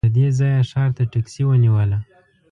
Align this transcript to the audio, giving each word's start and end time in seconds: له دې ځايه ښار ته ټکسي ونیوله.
له 0.05 0.09
دې 0.15 0.27
ځايه 0.39 0.61
ښار 0.69 0.89
ته 0.97 1.03
ټکسي 1.11 1.43
ونیوله. 1.45 1.99